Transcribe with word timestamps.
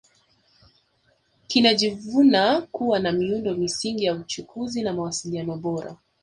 Kinajivuna 1.47 2.61
kuwa 2.61 2.99
na 2.99 3.11
miundo 3.11 3.53
msingi 3.53 4.05
ya 4.05 4.15
uchukuzi 4.15 4.83
na 4.83 4.93
mawasiliano 4.93 5.57
bora 5.57 5.97